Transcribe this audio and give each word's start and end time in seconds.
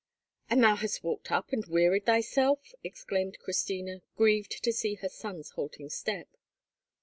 "And 0.49 0.63
thou 0.63 0.77
hast 0.77 1.03
walked 1.03 1.31
up, 1.31 1.51
and 1.53 1.63
wearied 1.67 2.07
thyself!" 2.07 2.73
exclaimed 2.83 3.37
Christina, 3.37 4.01
grieved 4.15 4.63
to 4.63 4.73
see 4.73 4.95
her 4.95 5.09
son's 5.09 5.51
halting 5.51 5.91
step. 5.91 6.27